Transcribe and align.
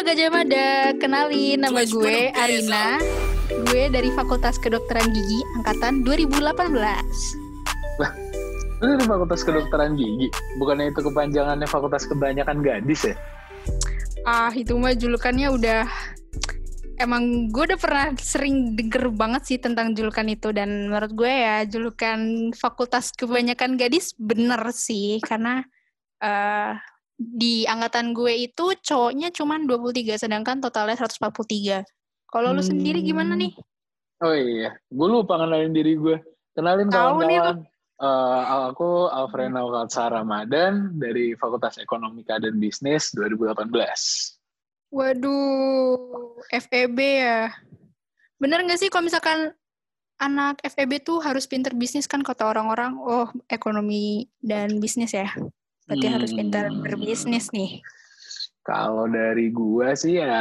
Halo 0.00 0.16
Gajah 0.16 0.32
Mada, 0.32 0.96
kenalin 0.96 1.60
nama 1.60 1.84
gue 1.84 2.32
Arina. 2.32 2.96
Gue 3.68 3.92
dari 3.92 4.08
Fakultas 4.16 4.56
Kedokteran 4.56 5.12
Gigi 5.12 5.44
angkatan 5.60 6.08
2018. 6.08 6.40
Lu 8.80 8.96
dari 8.96 9.04
Fakultas 9.04 9.44
Kedokteran 9.44 10.00
Gigi, 10.00 10.32
bukannya 10.56 10.88
itu 10.88 11.04
kepanjangannya 11.04 11.68
Fakultas 11.68 12.08
Kebanyakan 12.08 12.64
Gadis 12.64 13.12
ya? 13.12 13.14
Ah, 14.24 14.48
itu 14.56 14.72
mah 14.80 14.96
julukannya 14.96 15.52
udah 15.52 15.84
emang 16.96 17.52
gue 17.52 17.68
udah 17.68 17.76
pernah 17.76 18.16
sering 18.16 18.72
denger 18.80 19.12
banget 19.12 19.52
sih 19.52 19.58
tentang 19.60 19.92
julukan 19.92 20.24
itu 20.32 20.48
dan 20.56 20.88
menurut 20.88 21.12
gue 21.12 21.28
ya 21.28 21.68
julukan 21.68 22.48
Fakultas 22.56 23.12
Kebanyakan 23.12 23.76
Gadis 23.76 24.16
bener 24.16 24.64
sih 24.72 25.20
karena 25.20 25.60
uh, 26.24 26.72
di 27.20 27.68
angkatan 27.68 28.16
gue 28.16 28.48
itu 28.48 28.72
cowoknya 28.80 29.28
cuma 29.28 29.60
23 29.60 30.16
sedangkan 30.16 30.64
totalnya 30.64 30.96
143. 30.96 31.84
Kalau 32.32 32.48
hmm. 32.48 32.56
lu 32.56 32.62
sendiri 32.64 33.04
gimana 33.04 33.36
nih? 33.36 33.52
Oh 34.24 34.32
iya, 34.32 34.72
gue 34.88 35.08
lupa 35.08 35.36
kenalin 35.36 35.76
diri 35.76 36.00
gue. 36.00 36.16
Kenalin 36.56 36.88
kawan-kawan. 36.88 37.68
Uh, 38.00 38.72
aku 38.72 39.12
Alfrena 39.12 39.60
Katsara 39.60 40.24
Ramadan 40.24 40.96
dari 40.96 41.36
Fakultas 41.36 41.76
Ekonomika 41.76 42.40
dan 42.40 42.56
Bisnis 42.56 43.12
2018. 43.12 43.68
Waduh, 44.88 46.40
FEB 46.48 46.96
ya. 46.96 47.52
Bener 48.40 48.64
nggak 48.64 48.80
sih 48.80 48.88
kalau 48.88 49.04
misalkan 49.04 49.52
anak 50.16 50.64
FEB 50.64 51.04
tuh 51.04 51.20
harus 51.20 51.44
pinter 51.44 51.76
bisnis 51.76 52.08
kan 52.08 52.24
kata 52.24 52.48
orang-orang, 52.48 52.96
oh 53.04 53.28
ekonomi 53.52 54.32
dan 54.40 54.80
bisnis 54.80 55.12
ya? 55.12 55.28
Berarti 55.90 56.06
hmm. 56.06 56.14
harus 56.14 56.30
pintar 56.30 56.64
berbisnis 56.70 57.50
nih. 57.50 57.82
Kalau 58.62 59.10
dari 59.10 59.50
gua 59.50 59.98
sih 59.98 60.22
ya 60.22 60.38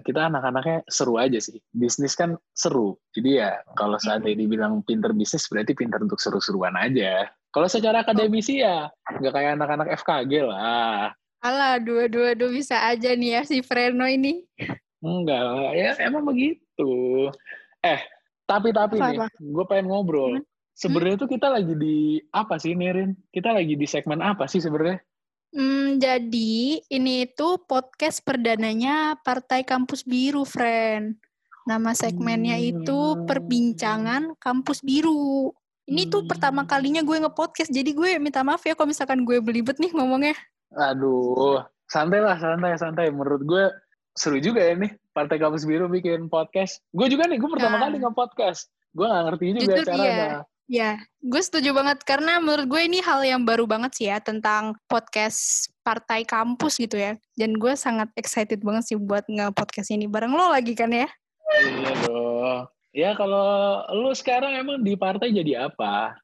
kita 0.00 0.32
anak-anaknya 0.32 0.88
seru 0.88 1.20
aja 1.20 1.36
sih. 1.36 1.60
Bisnis 1.68 2.16
kan 2.16 2.32
seru. 2.56 2.96
Jadi 3.12 3.44
ya 3.44 3.60
kalau 3.76 4.00
saat 4.00 4.24
ini 4.24 4.48
dibilang 4.48 4.80
pinter 4.88 5.12
bisnis 5.12 5.44
berarti 5.52 5.76
pinter 5.76 6.00
untuk 6.00 6.16
seru-seruan 6.16 6.72
aja. 6.80 7.28
Kalau 7.52 7.68
secara 7.68 8.00
akademisi 8.00 8.64
ya 8.64 8.88
nggak 9.20 9.34
kayak 9.36 9.60
anak-anak 9.60 9.92
FKG 10.00 10.48
lah. 10.48 11.12
Alah, 11.44 11.76
dua-dua 11.76 12.32
dua 12.32 12.48
bisa 12.48 12.80
aja 12.88 13.12
nih 13.12 13.36
ya 13.36 13.42
si 13.44 13.60
Freno 13.60 14.08
ini. 14.08 14.48
Enggak 15.04 15.42
lah, 15.44 15.76
ya 15.76 15.92
emang 16.00 16.24
begitu. 16.24 16.88
Eh, 17.84 18.00
tapi 18.48 18.72
tapi 18.72 18.96
nih, 18.96 19.20
gue 19.28 19.64
pengen 19.68 19.92
ngobrol. 19.92 20.40
Hmm? 20.40 20.44
Sebenarnya 20.76 21.16
tuh 21.24 21.32
kita 21.32 21.48
lagi 21.48 21.72
di 21.72 22.20
apa 22.36 22.60
sih, 22.60 22.76
Nerin? 22.76 23.16
Kita 23.32 23.56
lagi 23.56 23.80
di 23.80 23.88
segmen 23.88 24.20
apa 24.20 24.44
sih 24.44 24.60
sebenarnya? 24.60 25.00
Hmm, 25.56 25.96
jadi 25.96 26.84
ini 26.92 27.24
itu 27.24 27.56
podcast 27.64 28.20
perdananya 28.20 29.16
Partai 29.24 29.64
Kampus 29.64 30.04
Biru, 30.04 30.44
friend. 30.44 31.16
Nama 31.64 31.96
segmennya 31.96 32.60
hmm. 32.60 32.68
itu 32.76 33.00
Perbincangan 33.24 34.36
Kampus 34.36 34.84
Biru. 34.84 35.48
Ini 35.88 36.04
hmm. 36.04 36.12
tuh 36.12 36.22
pertama 36.28 36.68
kalinya 36.68 37.00
gue 37.00 37.24
nge-podcast, 37.24 37.72
jadi 37.72 37.96
gue 37.96 38.20
minta 38.20 38.44
maaf 38.44 38.60
ya 38.68 38.76
kalau 38.76 38.92
misalkan 38.92 39.24
gue 39.24 39.40
belibet 39.40 39.80
nih 39.80 39.96
ngomongnya. 39.96 40.36
Aduh, 40.76 41.64
santai 41.88 42.20
lah, 42.20 42.36
santai, 42.36 42.76
santai. 42.76 43.08
Menurut 43.08 43.48
gue 43.48 43.64
seru 44.12 44.36
juga 44.44 44.60
ya 44.60 44.76
nih 44.76 44.92
Partai 45.16 45.40
Kampus 45.40 45.64
Biru 45.64 45.88
bikin 45.88 46.28
podcast. 46.28 46.84
Gue 46.92 47.08
juga 47.08 47.24
nih, 47.32 47.40
gue 47.40 47.48
pertama 47.48 47.80
nah. 47.80 47.88
kali 47.88 47.96
nge-podcast. 47.96 48.68
Gue 48.92 49.08
gak 49.08 49.24
ngerti 49.24 49.44
juga 49.56 49.60
Jujur 49.64 49.86
caranya. 49.88 50.04
Iya. 50.04 50.55
Ya, 50.66 50.98
gue 51.22 51.38
setuju 51.38 51.70
banget 51.70 52.02
karena 52.02 52.42
menurut 52.42 52.66
gue 52.66 52.82
ini 52.82 52.98
hal 52.98 53.22
yang 53.22 53.46
baru 53.46 53.70
banget 53.70 54.02
sih 54.02 54.06
ya 54.10 54.18
tentang 54.18 54.74
podcast 54.90 55.70
partai 55.86 56.26
kampus 56.26 56.82
gitu 56.82 56.98
ya. 56.98 57.14
Dan 57.38 57.54
gue 57.54 57.78
sangat 57.78 58.10
excited 58.18 58.66
banget 58.66 58.90
sih 58.90 58.98
buat 58.98 59.22
nge-podcast 59.30 59.94
ini 59.94 60.10
bareng 60.10 60.34
lo 60.34 60.50
lagi 60.50 60.74
kan 60.74 60.90
ya. 60.90 61.06
Iya 61.62 61.92
dong. 62.02 62.66
Ya 62.90 63.10
kalau 63.14 63.78
lo 63.94 64.10
sekarang 64.10 64.58
emang 64.58 64.82
di 64.82 64.98
partai 64.98 65.30
jadi 65.30 65.70
apa? 65.70 66.18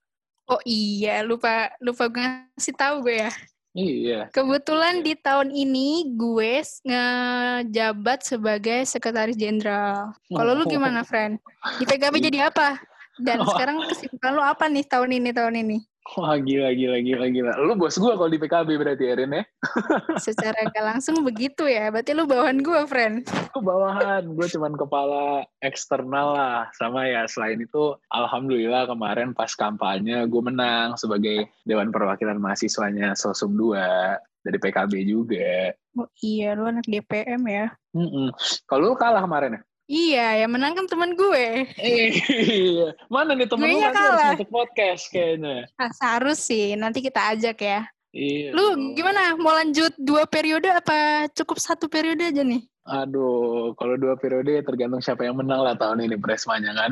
Oh 0.50 0.58
iya, 0.66 1.22
lupa 1.22 1.70
lupa 1.78 2.10
ngasih 2.10 2.74
tahu 2.74 3.06
gue 3.06 3.22
ya. 3.22 3.32
Iya. 3.72 4.28
Kebetulan 4.34 5.00
di 5.00 5.16
tahun 5.16 5.48
ini 5.48 6.12
gue 6.12 6.60
ngejabat 6.84 8.20
sebagai 8.26 8.84
sekretaris 8.84 9.38
jenderal. 9.38 10.12
Kalau 10.28 10.52
lu 10.52 10.68
gimana, 10.68 11.06
friend? 11.06 11.40
Di 11.80 11.88
PKB 11.88 12.20
jadi 12.20 12.52
apa? 12.52 12.76
Dan 13.20 13.44
oh. 13.44 13.48
sekarang 13.48 13.84
kesibukan 13.88 14.32
lo 14.32 14.42
apa 14.44 14.70
nih 14.72 14.88
tahun 14.88 15.20
ini 15.20 15.30
tahun 15.36 15.56
ini? 15.60 15.78
Wah 16.18 16.34
gila 16.34 16.74
gila 16.74 16.98
gila 16.98 17.26
gila. 17.30 17.52
Lu 17.62 17.78
bos 17.78 17.94
gue 17.94 18.10
kalau 18.10 18.26
di 18.26 18.34
PKB 18.34 18.74
berarti 18.74 19.04
Erin 19.06 19.38
ya? 19.38 19.44
Secara 20.26 20.66
gak 20.66 20.82
langsung 20.82 21.22
begitu 21.22 21.70
ya. 21.70 21.94
Berarti 21.94 22.10
lu 22.10 22.26
bawahan 22.26 22.58
gue, 22.58 22.80
friend. 22.90 23.22
Gue 23.54 23.62
bawahan. 23.62 24.26
Gue 24.34 24.46
cuman 24.50 24.74
kepala 24.74 25.46
eksternal 25.62 26.34
lah. 26.34 26.66
Sama 26.74 27.06
ya 27.06 27.22
selain 27.30 27.62
itu 27.62 27.94
alhamdulillah 28.10 28.90
kemarin 28.90 29.30
pas 29.30 29.54
kampanye 29.54 30.26
gue 30.26 30.42
menang 30.42 30.98
sebagai 30.98 31.46
Dewan 31.62 31.94
Perwakilan 31.94 32.42
Mahasiswanya 32.42 33.14
Sosum 33.14 33.54
2 33.54 34.42
dari 34.42 34.58
PKB 34.58 34.92
juga. 35.06 35.70
Oh 35.94 36.10
iya, 36.18 36.58
lu 36.58 36.66
anak 36.66 36.82
DPM 36.90 37.46
ya? 37.46 37.70
Mm 37.94 38.08
-mm. 38.10 38.26
Kalau 38.66 38.90
lu 38.90 38.96
kalah 38.98 39.22
kemarin 39.22 39.54
ya? 39.54 39.62
Iya, 39.90 40.46
yang 40.46 40.50
menang 40.54 40.78
kan 40.78 40.86
teman 40.86 41.12
gue. 41.18 41.66
Iya. 41.76 42.94
Mana 43.10 43.34
nih 43.34 43.50
temen 43.50 43.66
lu 43.66 43.82
kalah. 43.90 44.38
untuk 44.38 44.50
podcast 44.50 45.10
kayaknya? 45.10 45.66
Ah, 45.76 45.90
harus 46.16 46.38
sih, 46.38 46.78
nanti 46.78 47.02
kita 47.02 47.34
ajak 47.34 47.58
ya. 47.58 47.80
Iya. 48.14 48.52
Lu 48.52 48.94
gimana? 48.94 49.34
Mau 49.40 49.52
lanjut 49.52 49.90
dua 49.96 50.28
periode 50.28 50.68
apa 50.68 51.26
cukup 51.32 51.58
satu 51.58 51.88
periode 51.88 52.22
aja 52.22 52.44
nih? 52.44 52.62
Aduh, 52.82 53.78
kalau 53.78 53.94
dua 53.94 54.18
periode 54.18 54.58
tergantung 54.66 54.98
siapa 54.98 55.22
yang 55.22 55.38
menang 55.38 55.62
lah 55.62 55.78
tahun 55.78 56.02
ini 56.02 56.18
Presmanya 56.18 56.74
kan. 56.74 56.90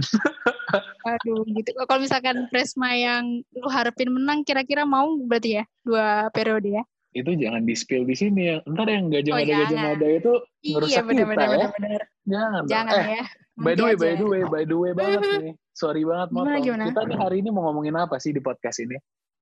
Aduh, 1.18 1.42
gitu. 1.50 1.74
Kalau 1.76 2.00
misalkan 2.00 2.46
Presma 2.46 2.94
yang 2.94 3.42
lu 3.52 3.68
harapin 3.68 4.08
menang, 4.14 4.46
kira-kira 4.46 4.86
mau 4.86 5.10
berarti 5.26 5.60
ya 5.60 5.64
dua 5.82 6.30
periode 6.30 6.78
ya? 6.78 6.84
Itu 7.10 7.30
jangan 7.34 7.62
di 7.66 7.74
spill 7.74 8.06
di 8.06 8.14
sini 8.14 8.40
ya. 8.54 8.56
Ntar 8.66 8.86
yang 8.86 9.10
gajah 9.10 9.34
oh, 9.34 9.38
gajah 9.42 9.78
mada 9.82 10.08
itu 10.08 10.32
iya, 10.62 10.72
ngerusak 10.78 10.94
iya, 10.94 11.02
bener, 11.02 11.24
kita 11.26 11.34
bener, 11.34 11.50
ya. 11.50 11.68
Bener, 11.74 12.00
Jangan. 12.30 12.62
Jangan 12.70 12.94
eh, 12.94 13.06
ya. 13.10 13.24
By 13.60 13.72
the 13.76 13.82
way, 13.84 13.94
by 13.98 14.12
the 14.16 14.26
way, 14.26 14.42
by 14.46 14.62
the 14.64 14.76
way 14.78 14.92
banget 14.94 15.20
nih. 15.44 15.54
Sorry 15.74 16.02
banget 16.06 16.28
motong. 16.30 16.62
Gimana, 16.62 16.84
Kita 16.88 17.00
nih 17.08 17.18
hari 17.18 17.36
ini 17.42 17.48
mau 17.50 17.62
ngomongin 17.68 17.96
apa 17.98 18.16
sih 18.22 18.30
di 18.30 18.40
podcast 18.40 18.78
ini? 18.80 18.96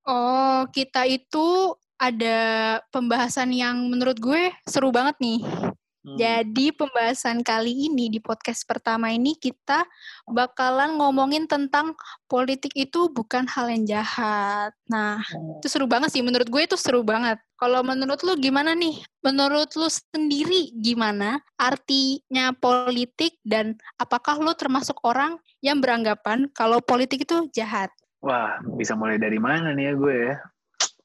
Oh, 0.08 0.64
kita 0.72 1.04
itu 1.04 1.76
ada 2.00 2.38
pembahasan 2.88 3.52
yang 3.52 3.76
menurut 3.90 4.16
gue 4.16 4.54
seru 4.64 4.88
banget 4.88 5.20
nih. 5.20 5.44
Hmm. 6.06 6.14
Jadi 6.14 6.70
pembahasan 6.70 7.42
kali 7.42 7.90
ini 7.90 8.06
di 8.06 8.22
podcast 8.22 8.62
pertama 8.62 9.10
ini 9.10 9.34
kita 9.34 9.82
bakalan 10.30 10.94
ngomongin 10.94 11.50
tentang 11.50 11.98
politik 12.30 12.70
itu 12.78 13.10
bukan 13.10 13.50
hal 13.50 13.66
yang 13.66 13.82
jahat. 13.82 14.70
Nah, 14.86 15.18
hmm. 15.18 15.58
itu 15.58 15.66
seru 15.66 15.90
banget 15.90 16.14
sih. 16.14 16.22
Menurut 16.22 16.46
gue 16.46 16.62
itu 16.62 16.78
seru 16.78 17.02
banget. 17.02 17.42
Kalau 17.58 17.82
menurut 17.82 18.22
lu 18.22 18.38
gimana 18.38 18.78
nih? 18.78 19.02
Menurut 19.26 19.74
lu 19.74 19.90
sendiri 19.90 20.70
gimana 20.78 21.42
artinya 21.58 22.54
politik 22.54 23.34
dan 23.42 23.74
apakah 23.98 24.38
lu 24.38 24.54
termasuk 24.54 25.02
orang 25.02 25.42
yang 25.58 25.82
beranggapan 25.82 26.46
kalau 26.54 26.78
politik 26.78 27.26
itu 27.26 27.50
jahat? 27.50 27.90
Wah, 28.22 28.62
bisa 28.78 28.94
mulai 28.94 29.18
dari 29.18 29.42
mana 29.42 29.74
nih 29.74 29.90
ya 29.90 29.94
gue 29.98 30.16
ya? 30.30 30.34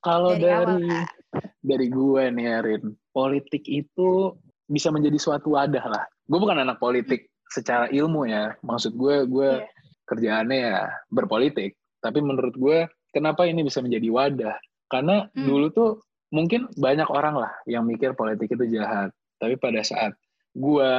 Kalau 0.04 0.38
dari 0.38 0.86
dari, 0.86 1.50
dari 1.64 1.88
gue 1.90 2.24
nih 2.30 2.48
Arin, 2.60 2.84
politik 3.10 3.64
itu 3.66 4.38
bisa 4.68 4.90
menjadi 4.90 5.18
suatu 5.19 5.56
wadah 5.56 5.85
lah. 5.88 6.03
Gue 6.28 6.40
bukan 6.40 6.63
anak 6.63 6.79
politik 6.79 7.29
secara 7.51 7.91
ilmu 7.91 8.25
ya. 8.28 8.56
Maksud 8.66 8.96
gue, 8.96 9.28
gue 9.28 9.50
yeah. 9.62 9.68
kerjaannya 10.09 10.57
ya 10.57 10.79
berpolitik. 11.12 11.78
Tapi 12.03 12.19
menurut 12.19 12.56
gue, 12.57 12.88
kenapa 13.16 13.47
ini 13.47 13.63
bisa 13.63 13.80
menjadi 13.80 14.07
wadah? 14.12 14.56
Karena 14.92 15.27
hmm. 15.31 15.45
dulu 15.45 15.65
tuh 15.71 15.89
mungkin 16.33 16.68
banyak 16.75 17.07
orang 17.13 17.38
lah 17.38 17.54
yang 17.69 17.86
mikir 17.86 18.18
politik 18.18 18.51
itu 18.51 18.65
jahat. 18.74 19.13
Tapi 19.38 19.56
pada 19.62 19.86
saat 19.86 20.18
gue 20.57 20.92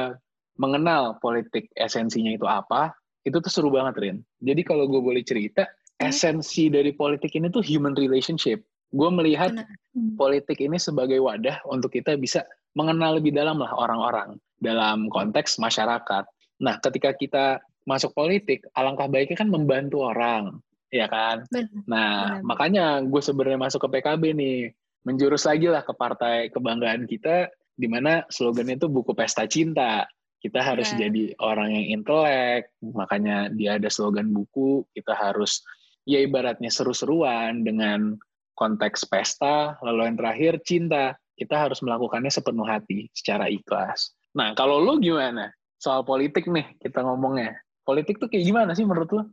mengenal 0.55 1.19
politik 1.19 1.67
esensinya 1.75 2.31
itu 2.31 2.47
apa, 2.47 2.95
itu 3.27 3.37
tuh 3.41 3.51
seru 3.51 3.69
banget, 3.73 3.95
Rin. 3.99 4.17
Jadi 4.39 4.61
kalau 4.63 4.87
gue 4.87 5.01
boleh 5.01 5.21
cerita, 5.25 5.67
hmm. 5.67 6.07
esensi 6.07 6.71
dari 6.71 6.95
politik 6.95 7.35
ini 7.35 7.51
tuh 7.51 7.65
human 7.65 7.97
relationship. 7.97 8.63
Gue 8.95 9.09
melihat 9.11 9.51
hmm. 9.51 10.15
politik 10.15 10.61
ini 10.63 10.79
sebagai 10.79 11.19
wadah 11.19 11.59
untuk 11.67 11.91
kita 11.91 12.15
bisa 12.15 12.45
mengenal 12.75 13.17
lebih 13.17 13.31
dalam 13.31 13.57
lah 13.57 13.71
orang-orang 13.73 14.37
dalam 14.59 15.07
konteks 15.07 15.57
masyarakat. 15.57 16.23
Nah, 16.61 16.75
ketika 16.83 17.15
kita 17.15 17.45
masuk 17.87 18.11
politik, 18.11 18.67
alangkah 18.75 19.07
baiknya 19.07 19.39
kan 19.39 19.49
membantu 19.51 20.03
orang, 20.03 20.59
ya 20.91 21.07
kan? 21.07 21.47
Benar, 21.47 21.71
nah, 21.87 22.13
benar. 22.39 22.43
makanya 22.43 22.85
gue 23.03 23.21
sebenarnya 23.23 23.59
masuk 23.59 23.87
ke 23.87 23.99
PKB 23.99 24.23
nih, 24.35 24.59
menjurus 25.05 25.45
lagi 25.45 25.67
lah 25.71 25.83
ke 25.85 25.93
partai 25.95 26.49
kebanggaan 26.51 27.07
kita, 27.07 27.47
di 27.75 27.87
mana 27.87 28.23
slogannya 28.31 28.79
itu 28.79 28.87
buku 28.87 29.11
pesta 29.15 29.45
cinta. 29.45 30.07
Kita 30.39 30.61
harus 30.61 30.93
benar. 30.93 31.01
jadi 31.09 31.23
orang 31.41 31.69
yang 31.73 31.85
intelek, 32.01 32.69
makanya 32.85 33.49
dia 33.49 33.81
ada 33.81 33.89
slogan 33.89 34.29
buku, 34.29 34.85
kita 34.93 35.17
harus 35.17 35.65
ya 36.05 36.21
ibaratnya 36.21 36.69
seru-seruan 36.69 37.65
dengan 37.65 38.13
konteks 38.53 39.09
pesta, 39.09 39.75
lalu 39.81 40.05
yang 40.05 40.17
terakhir 40.21 40.53
cinta 40.61 41.17
kita 41.35 41.55
harus 41.67 41.83
melakukannya 41.83 42.31
sepenuh 42.31 42.65
hati, 42.67 43.11
secara 43.11 43.51
ikhlas. 43.51 44.15
Nah, 44.35 44.55
kalau 44.55 44.79
lu 44.83 44.99
gimana? 44.99 45.51
Soal 45.79 46.03
politik 46.07 46.47
nih 46.47 46.65
kita 46.79 47.03
ngomongnya. 47.03 47.55
Politik 47.85 48.17
tuh 48.17 48.31
kayak 48.31 48.47
gimana 48.47 48.71
sih 48.73 48.87
menurut 48.87 49.09
lu? 49.11 49.23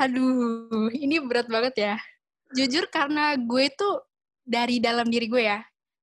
Aduh, 0.00 0.88
ini 0.92 1.20
berat 1.20 1.46
banget 1.46 1.74
ya. 1.76 1.94
Jujur 2.56 2.88
karena 2.88 3.36
gue 3.36 3.68
tuh 3.72 4.04
dari 4.42 4.82
dalam 4.82 5.08
diri 5.08 5.28
gue 5.28 5.44
ya, 5.44 5.60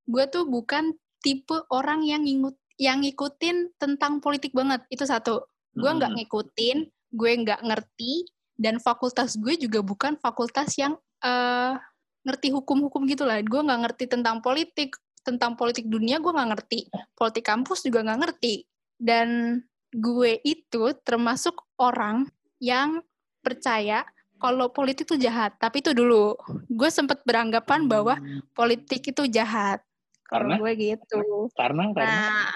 gue 0.07 0.23
tuh 0.29 0.47
bukan 0.47 0.95
tipe 1.19 1.57
orang 1.69 2.05
yang 2.05 2.23
ngingut 2.23 2.55
yang 2.79 3.03
ngikutin 3.03 3.75
tentang 3.75 4.23
politik 4.23 4.55
banget. 4.55 4.85
Itu 4.87 5.03
satu. 5.03 5.45
Gue 5.75 5.91
nggak 5.91 6.15
hmm. 6.15 6.19
ngikutin, 6.23 6.77
gue 7.13 7.31
nggak 7.45 7.61
ngerti, 7.65 8.25
dan 8.55 8.79
fakultas 8.79 9.35
gue 9.37 9.59
juga 9.59 9.83
bukan 9.83 10.15
fakultas 10.17 10.73
yang 10.79 10.95
uh, 11.21 11.75
ngerti 12.23 12.55
hukum-hukum 12.55 13.05
gitu 13.09 13.27
lah. 13.27 13.43
Gue 13.43 13.61
nggak 13.61 13.79
ngerti 13.85 14.05
tentang 14.09 14.39
politik, 14.39 14.95
tentang 15.23 15.55
politik 15.59 15.85
dunia 15.87 16.17
gue 16.17 16.31
nggak 16.31 16.49
ngerti. 16.55 16.79
Politik 17.15 17.45
kampus 17.45 17.85
juga 17.85 18.05
nggak 18.05 18.19
ngerti. 18.25 18.63
Dan 18.99 19.59
gue 19.89 20.37
itu 20.45 20.93
termasuk 21.01 21.65
orang 21.79 22.29
yang 22.61 23.01
percaya 23.41 24.05
kalau 24.39 24.71
politik 24.71 25.05
itu 25.09 25.19
jahat. 25.19 25.55
Tapi 25.59 25.83
itu 25.83 25.91
dulu, 25.91 26.35
gue 26.71 26.89
sempat 26.89 27.21
beranggapan 27.27 27.85
bahwa 27.85 28.15
hmm. 28.15 28.55
politik 28.55 29.11
itu 29.11 29.27
jahat. 29.27 29.83
Karena 30.23 30.55
gue 30.57 30.71
gitu. 30.79 31.51
Karena 31.53 31.91
karena. 31.91 32.07
Nah, 32.07 32.51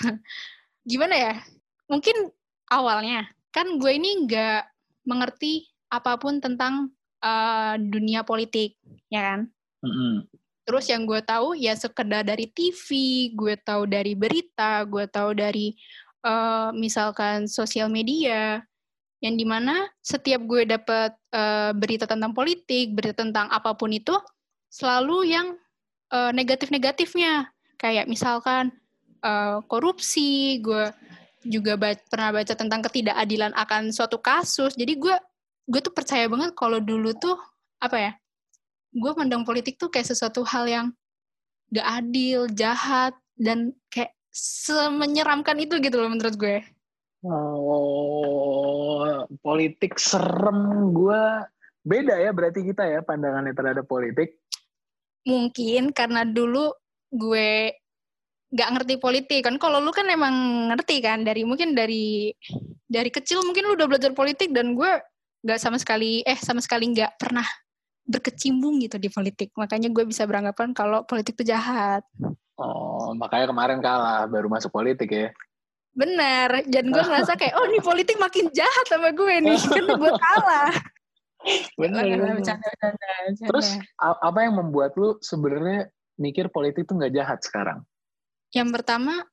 gimana 0.90 1.14
ya? 1.14 1.34
Mungkin 1.90 2.30
awalnya 2.70 3.28
kan 3.50 3.66
gue 3.76 3.92
ini 3.92 4.24
nggak 4.30 4.62
mengerti 5.10 5.66
apa 5.90 6.16
pun 6.22 6.38
tentang 6.38 6.94
uh, 7.20 7.74
dunia 7.76 8.22
politik, 8.22 8.78
ya 9.10 9.34
kan? 9.34 9.40
Mm 9.82 9.90
-hmm. 9.90 10.14
Terus 10.64 10.86
yang 10.92 11.08
gue 11.08 11.20
tahu 11.24 11.56
ya 11.56 11.74
sekedar 11.74 12.22
dari 12.22 12.46
TV, 12.50 12.86
gue 13.32 13.54
tahu 13.58 13.88
dari 13.88 14.12
berita, 14.14 14.84
gue 14.84 15.08
tahu 15.08 15.34
dari 15.34 15.74
uh, 16.22 16.70
misalkan 16.76 17.48
sosial 17.50 17.88
media, 17.88 18.62
yang 19.20 19.36
di 19.36 19.44
mana 19.44 19.88
setiap 20.00 20.40
gue 20.44 20.64
dapat 20.68 21.12
uh, 21.32 21.72
berita 21.76 22.08
tentang 22.08 22.32
politik, 22.32 22.92
berita 22.96 23.20
tentang 23.24 23.48
apa 23.52 23.76
pun 23.76 23.92
itu, 23.92 24.16
selalu 24.72 25.32
yang 25.32 25.46
uh, 26.12 26.32
negatif-negatifnya. 26.32 27.50
Kayak 27.80 28.08
misalkan 28.08 28.72
uh, 29.24 29.64
korupsi, 29.64 30.60
gue 30.60 30.92
juga 31.44 31.80
baca, 31.80 32.00
pernah 32.12 32.30
baca 32.36 32.52
tentang 32.52 32.80
ketidakadilan 32.84 33.52
akan 33.56 33.92
suatu 33.92 34.20
kasus. 34.20 34.76
Jadi 34.76 35.00
gue 35.00 35.16
gue 35.70 35.80
tuh 35.80 35.94
percaya 35.94 36.26
banget 36.26 36.52
kalau 36.58 36.82
dulu 36.82 37.14
tuh 37.14 37.38
apa 37.80 37.96
ya 37.96 38.12
gue 38.90 39.12
pandang 39.14 39.46
politik 39.46 39.78
tuh 39.78 39.90
kayak 39.90 40.10
sesuatu 40.10 40.42
hal 40.42 40.66
yang 40.66 40.86
gak 41.70 41.86
adil, 42.02 42.50
jahat, 42.50 43.14
dan 43.38 43.70
kayak 43.88 44.10
semenyeramkan 44.34 45.58
itu 45.62 45.78
gitu 45.78 46.02
loh 46.02 46.10
menurut 46.10 46.34
gue. 46.34 46.58
Oh, 47.22 49.22
politik 49.44 50.00
serem 50.00 50.90
gue 50.90 51.22
beda 51.80 52.20
ya 52.20 52.30
berarti 52.34 52.60
kita 52.66 52.84
ya 52.84 53.00
pandangannya 53.04 53.54
terhadap 53.54 53.86
politik. 53.86 54.40
Mungkin 55.28 55.94
karena 55.94 56.26
dulu 56.26 56.74
gue 57.12 57.70
gak 58.50 58.70
ngerti 58.74 58.98
politik 58.98 59.46
kan. 59.46 59.54
Kalau 59.62 59.78
lu 59.78 59.94
kan 59.94 60.10
emang 60.10 60.66
ngerti 60.74 60.98
kan 60.98 61.22
dari 61.22 61.46
mungkin 61.46 61.78
dari 61.78 62.34
dari 62.90 63.10
kecil 63.12 63.46
mungkin 63.46 63.70
lu 63.70 63.78
udah 63.78 63.86
belajar 63.86 64.10
politik 64.10 64.50
dan 64.50 64.74
gue 64.74 64.90
gak 65.46 65.60
sama 65.62 65.78
sekali 65.78 66.26
eh 66.26 66.36
sama 66.36 66.60
sekali 66.60 66.92
nggak 66.92 67.16
pernah 67.16 67.46
berkecimpung 68.06 68.80
gitu 68.82 68.96
di 68.96 69.08
politik. 69.12 69.52
Makanya 69.56 69.92
gue 69.92 70.04
bisa 70.06 70.24
beranggapan 70.24 70.72
kalau 70.72 71.04
politik 71.04 71.38
itu 71.40 71.52
jahat. 71.52 72.04
Oh, 72.60 73.16
makanya 73.16 73.48
kemarin 73.48 73.78
kalah 73.80 74.28
baru 74.28 74.48
masuk 74.52 74.72
politik 74.72 75.08
ya. 75.08 75.28
Benar. 75.96 76.68
Dan 76.68 76.92
gue 76.92 77.02
ngerasa 77.02 77.34
kayak, 77.34 77.54
oh 77.56 77.66
ini 77.68 77.80
politik 77.80 78.16
makin 78.20 78.52
jahat 78.52 78.86
sama 78.86 79.10
gue 79.10 79.34
nih. 79.40 79.58
Karena 79.74 79.94
gue 79.96 80.12
kalah. 80.16 80.72
Benar. 81.80 82.04
Terus 83.36 83.80
apa 83.96 84.38
yang 84.44 84.60
membuat 84.60 84.92
lu 85.00 85.16
sebenarnya 85.24 85.88
mikir 86.20 86.52
politik 86.52 86.84
itu 86.84 86.92
nggak 86.92 87.14
jahat 87.16 87.38
sekarang? 87.40 87.80
Yang 88.52 88.68
pertama, 88.76 89.24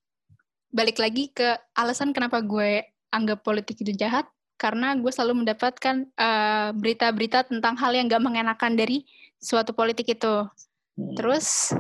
balik 0.72 1.02
lagi 1.02 1.34
ke 1.36 1.58
alasan 1.76 2.16
kenapa 2.16 2.40
gue 2.40 2.86
anggap 3.12 3.44
politik 3.44 3.82
itu 3.84 3.92
jahat 3.96 4.28
karena 4.58 4.98
gue 4.98 5.14
selalu 5.14 5.46
mendapatkan 5.46 6.10
uh, 6.18 6.74
berita-berita 6.74 7.46
tentang 7.46 7.78
hal 7.78 7.94
yang 7.94 8.10
gak 8.10 8.26
mengenakan 8.26 8.74
dari 8.74 9.06
suatu 9.38 9.72
politik 9.72 10.18
itu. 10.18 10.50
Hmm. 10.98 11.14
Terus, 11.14 11.72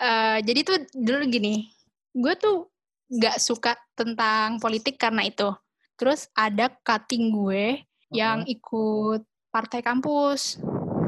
uh, 0.00 0.40
jadi 0.40 0.60
tuh 0.64 0.76
dulu 0.96 1.28
gini, 1.28 1.68
gue 2.16 2.34
tuh 2.40 2.72
gak 3.12 3.36
suka 3.36 3.76
tentang 3.92 4.56
politik 4.56 4.96
karena 4.96 5.28
itu. 5.28 5.52
Terus 6.00 6.26
ada 6.34 6.72
cutting 6.82 7.30
gue 7.30 7.84
yang 8.10 8.42
ikut 8.48 9.22
partai 9.52 9.84
kampus. 9.84 10.58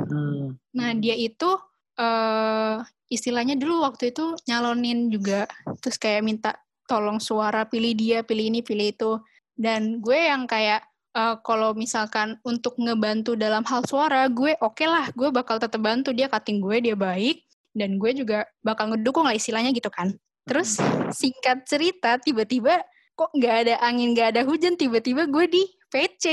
Hmm. 0.07 0.55
Nah 0.77 0.95
dia 0.95 1.17
itu 1.17 1.59
uh, 1.99 2.85
istilahnya 3.11 3.59
dulu 3.59 3.83
waktu 3.83 4.15
itu 4.15 4.37
nyalonin 4.47 5.11
juga, 5.11 5.49
terus 5.81 5.97
kayak 5.99 6.23
minta 6.23 6.51
tolong 6.87 7.19
suara 7.19 7.67
pilih 7.67 7.97
dia, 7.99 8.23
pilih 8.23 8.53
ini, 8.53 8.61
pilih 8.62 8.87
itu. 8.93 9.12
Dan 9.57 9.99
gue 10.05 10.15
yang 10.15 10.45
kayak 10.45 10.85
uh, 11.17 11.37
kalau 11.41 11.73
misalkan 11.73 12.37
untuk 12.45 12.77
ngebantu 12.77 13.33
dalam 13.35 13.65
hal 13.65 13.81
suara, 13.89 14.29
gue 14.29 14.53
oke 14.61 14.77
okay 14.77 14.87
lah, 14.87 15.09
gue 15.17 15.33
bakal 15.33 15.57
tetap 15.57 15.81
bantu 15.81 16.13
dia 16.13 16.29
cutting 16.29 16.61
gue, 16.61 16.93
dia 16.93 16.97
baik, 16.97 17.41
dan 17.73 17.97
gue 17.97 18.13
juga 18.13 18.45
bakal 18.61 18.93
ngedukung 18.93 19.25
lah 19.25 19.33
istilahnya 19.33 19.73
gitu 19.73 19.89
kan. 19.89 20.13
Terus 20.45 20.79
singkat 21.17 21.65
cerita, 21.65 22.21
tiba-tiba 22.21 22.85
kok 23.17 23.33
nggak 23.33 23.57
ada 23.67 23.75
angin, 23.81 24.13
nggak 24.13 24.37
ada 24.37 24.43
hujan, 24.45 24.77
tiba-tiba 24.77 25.25
gue 25.25 25.45
di 25.49 25.63
PC, 25.89 26.25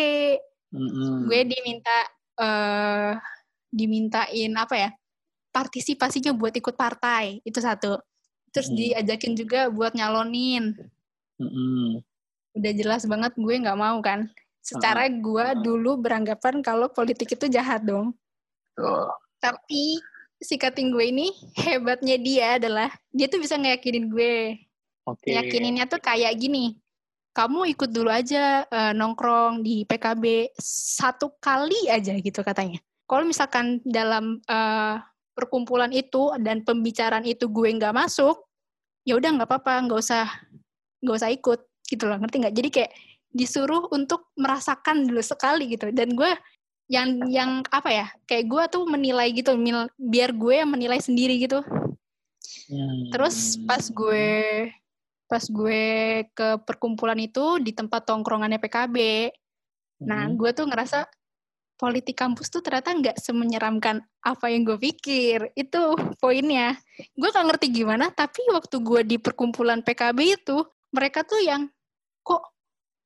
mm-hmm. 0.76 1.18
gue 1.32 1.40
diminta 1.48 1.98
uh, 2.44 3.12
dimintain 3.72 4.52
apa 4.54 4.76
ya, 4.76 4.90
partisipasinya 5.56 6.36
buat 6.36 6.54
ikut 6.54 6.76
partai 6.76 7.40
itu 7.48 7.58
satu. 7.58 7.98
Terus 8.54 8.70
mm. 8.70 8.76
diajakin 8.78 9.34
juga 9.34 9.60
buat 9.72 9.98
nyalonin. 9.98 10.78
Mm-hmm. 11.42 11.88
Udah 12.54 12.72
jelas 12.78 13.02
banget 13.10 13.34
gue 13.34 13.56
nggak 13.66 13.80
mau 13.80 13.98
kan 14.06 14.30
Secara 14.64 15.12
gue 15.12 15.46
dulu 15.60 16.00
beranggapan 16.00 16.64
kalau 16.64 16.88
politik 16.88 17.36
itu 17.36 17.52
jahat 17.52 17.84
dong. 17.84 18.16
Oh. 18.80 19.12
Tapi 19.44 20.00
si 20.40 20.56
cutting 20.56 20.96
gue 20.96 21.12
ini 21.12 21.28
hebatnya 21.60 22.16
dia 22.16 22.48
adalah 22.56 22.88
dia 23.12 23.28
tuh 23.28 23.44
bisa 23.44 23.60
ngeyakinin 23.60 24.08
gue. 24.08 24.56
Okay. 25.04 25.36
Yakininnya 25.36 25.92
tuh 25.92 26.00
kayak 26.00 26.40
gini. 26.40 26.80
Kamu 27.36 27.68
ikut 27.76 27.92
dulu 27.92 28.08
aja 28.08 28.64
uh, 28.64 28.94
nongkrong 28.96 29.66
di 29.66 29.84
PKB 29.84 30.56
satu 30.64 31.36
kali 31.44 31.92
aja 31.92 32.16
gitu 32.16 32.40
katanya. 32.40 32.80
Kalau 33.04 33.28
misalkan 33.28 33.84
dalam 33.84 34.40
uh, 34.48 35.02
perkumpulan 35.36 35.92
itu 35.92 36.32
dan 36.40 36.62
pembicaraan 36.64 37.26
itu 37.26 37.50
gue 37.50 37.68
nggak 37.74 37.92
masuk, 37.92 38.48
ya 39.04 39.18
udah 39.18 39.34
nggak 39.34 39.50
apa-apa, 39.50 39.74
nggak 39.90 40.00
usah 40.00 40.30
nggak 41.04 41.18
usah 41.20 41.30
ikut 41.34 41.60
gitu 41.90 42.06
loh, 42.08 42.22
ngerti 42.22 42.38
nggak? 42.46 42.56
Jadi 42.56 42.70
kayak 42.70 42.92
disuruh 43.34 43.90
untuk 43.90 44.30
merasakan 44.38 45.10
dulu 45.10 45.20
sekali 45.26 45.74
gitu 45.74 45.90
dan 45.90 46.14
gue 46.14 46.32
yang 46.88 47.26
yang 47.32 47.52
apa 47.74 47.90
ya 47.90 48.08
kayak 48.30 48.46
gue 48.46 48.64
tuh 48.70 48.84
menilai 48.86 49.34
gitu 49.34 49.58
mil, 49.58 49.90
biar 49.98 50.36
gue 50.38 50.62
yang 50.62 50.70
menilai 50.70 51.02
sendiri 51.02 51.42
gitu 51.42 51.66
hmm. 52.70 53.10
terus 53.10 53.58
pas 53.66 53.82
gue 53.82 54.70
pas 55.26 55.42
gue 55.42 55.84
ke 56.30 56.48
perkumpulan 56.62 57.18
itu 57.18 57.58
di 57.58 57.74
tempat 57.74 58.06
tongkrongannya 58.06 58.62
PKB 58.62 58.98
nah 60.06 60.30
hmm. 60.30 60.38
gue 60.38 60.50
tuh 60.54 60.70
ngerasa 60.70 61.10
politik 61.74 62.16
kampus 62.16 62.54
tuh 62.54 62.62
ternyata 62.62 62.94
nggak 62.94 63.18
semenyeramkan 63.18 64.06
apa 64.22 64.46
yang 64.54 64.64
gue 64.64 64.78
pikir 64.78 65.52
itu 65.58 65.98
poinnya 66.22 66.78
gue 67.18 67.30
gak 67.34 67.44
ngerti 67.50 67.74
gimana 67.74 68.14
tapi 68.14 68.46
waktu 68.54 68.78
gue 68.80 69.02
di 69.04 69.18
perkumpulan 69.18 69.82
PKB 69.82 70.20
itu 70.38 70.64
mereka 70.94 71.26
tuh 71.26 71.42
yang 71.42 71.68
kok 72.24 72.53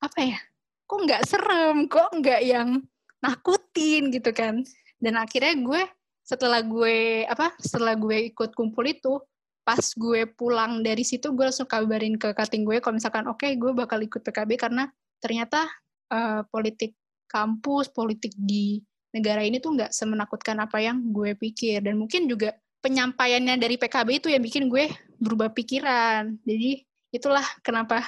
apa 0.04 0.20
ya 0.22 0.40
kok 0.88 1.00
nggak 1.04 1.24
serem 1.28 1.78
kok 1.92 2.10
nggak 2.16 2.42
yang 2.44 2.82
nakutin 3.24 4.14
gitu 4.14 4.32
kan. 4.32 4.64
Dan 4.98 5.18
akhirnya 5.18 5.54
gue 5.58 5.82
setelah 6.26 6.62
gue 6.64 7.24
apa 7.28 7.56
setelah 7.62 7.94
gue 7.96 8.34
ikut 8.34 8.52
kumpul 8.58 8.84
itu 8.88 9.20
pas 9.64 9.84
gue 9.84 10.24
pulang 10.32 10.80
dari 10.80 11.04
situ 11.04 11.36
gue 11.36 11.46
langsung 11.48 11.68
kabarin 11.68 12.16
ke 12.16 12.32
cutting 12.32 12.64
gue 12.64 12.80
kalau 12.80 12.96
misalkan 12.96 13.28
oke 13.28 13.44
okay, 13.44 13.60
gue 13.60 13.72
bakal 13.76 14.00
ikut 14.00 14.24
PKB 14.24 14.56
karena 14.56 14.88
ternyata 15.20 15.68
uh, 16.12 16.44
politik 16.48 16.96
kampus 17.28 17.92
politik 17.92 18.32
di 18.36 18.80
negara 19.12 19.44
ini 19.44 19.60
tuh 19.60 19.76
nggak 19.76 19.92
semenakutkan 19.92 20.58
apa 20.60 20.78
yang 20.82 21.12
gue 21.12 21.36
pikir. 21.36 21.84
Dan 21.84 22.00
mungkin 22.00 22.28
juga 22.28 22.56
penyampaiannya 22.84 23.60
dari 23.60 23.76
PKB 23.76 24.24
itu 24.24 24.28
yang 24.32 24.44
bikin 24.44 24.68
gue 24.72 24.88
berubah 25.20 25.52
pikiran. 25.52 26.38
Jadi 26.44 26.84
itulah 27.12 27.44
kenapa 27.64 28.04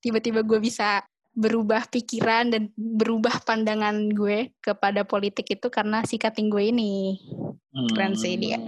tiba-tiba 0.00 0.40
gue 0.44 0.58
bisa 0.60 1.04
berubah 1.34 1.90
pikiran 1.90 2.54
dan 2.54 2.62
berubah 2.78 3.42
pandangan 3.42 4.10
gue 4.14 4.54
kepada 4.62 5.02
politik 5.02 5.58
itu 5.58 5.66
karena 5.66 6.06
si 6.06 6.16
cutting 6.16 6.46
gue 6.46 6.70
ini. 6.70 7.18
Hmm. 7.74 7.90
Keren 7.90 8.14
sih 8.14 8.38
dia. 8.38 8.58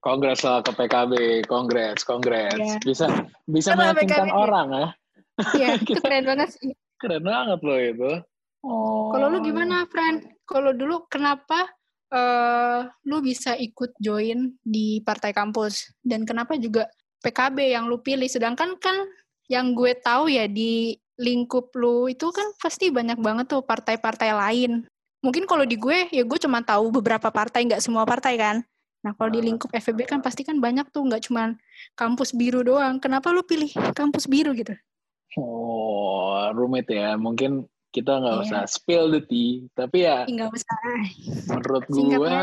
Kongres 0.00 0.40
lah 0.40 0.64
ke 0.64 0.72
PKB, 0.72 1.44
kongres, 1.44 2.00
kongres. 2.08 2.56
Yeah. 2.56 2.80
Bisa 2.80 3.06
bisa 3.44 3.76
meyakinkan 3.76 4.32
orang 4.32 4.68
ya. 4.72 4.88
Iya, 5.52 5.68
itu 5.84 6.00
keren 6.00 6.24
banget 6.24 6.48
sih. 6.56 6.72
Keren 6.96 7.22
banget 7.22 7.60
loh 7.60 7.80
itu. 7.80 8.12
Oh. 8.64 9.12
Kalau 9.12 9.28
lu 9.28 9.44
gimana, 9.44 9.84
friend? 9.86 10.24
Kalau 10.48 10.72
dulu 10.72 11.04
kenapa 11.12 11.68
uh, 12.14 12.88
lu 13.04 13.20
bisa 13.20 13.52
ikut 13.60 13.92
join 14.00 14.56
di 14.64 15.04
partai 15.04 15.36
kampus 15.36 15.92
dan 16.00 16.24
kenapa 16.24 16.56
juga 16.56 16.88
PKB 17.20 17.76
yang 17.76 17.90
lu 17.90 18.00
pilih? 18.00 18.26
Sedangkan 18.30 18.78
kan 18.80 19.04
yang 19.46 19.76
gue 19.76 19.94
tahu 20.00 20.32
ya 20.32 20.48
di 20.48 20.96
lingkup 21.16 21.72
lu 21.76 22.12
itu 22.12 22.28
kan 22.28 22.52
pasti 22.60 22.92
banyak 22.92 23.16
banget 23.20 23.48
tuh 23.48 23.64
partai-partai 23.64 24.30
lain. 24.36 24.84
Mungkin 25.24 25.48
kalau 25.48 25.64
di 25.64 25.80
gue 25.80 26.12
ya 26.12 26.22
gue 26.22 26.38
cuma 26.38 26.60
tahu 26.62 26.92
beberapa 26.92 27.32
partai, 27.32 27.66
nggak 27.66 27.82
semua 27.82 28.04
partai 28.04 28.36
kan. 28.36 28.56
Nah 29.02 29.12
kalau 29.16 29.32
di 29.32 29.40
lingkup 29.42 29.72
FEB 29.72 30.06
kan 30.06 30.20
pasti 30.20 30.44
kan 30.44 30.60
banyak 30.60 30.86
tuh, 30.92 31.02
nggak 31.08 31.26
cuma 31.26 31.56
kampus 31.96 32.36
biru 32.36 32.62
doang. 32.62 33.00
Kenapa 33.00 33.32
lu 33.32 33.42
pilih 33.42 33.72
kampus 33.96 34.28
biru 34.28 34.52
gitu? 34.52 34.76
Oh, 35.40 36.52
rumit 36.52 36.86
ya. 36.92 37.16
Mungkin 37.16 37.64
kita 37.90 38.20
nggak 38.20 38.36
yeah. 38.36 38.44
usah 38.44 38.62
spill 38.68 39.08
the 39.08 39.24
tea, 39.24 39.64
tapi 39.72 40.04
ya 40.04 40.28
nggak 40.28 40.52
usah. 40.52 40.76
Menurut 41.48 41.84
gue 41.88 42.36